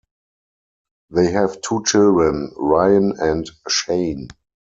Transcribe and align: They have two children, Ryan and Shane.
They 1.11 1.29
have 1.31 1.61
two 1.61 1.83
children, 1.85 2.53
Ryan 2.57 3.13
and 3.19 3.47
Shane. 3.69 4.29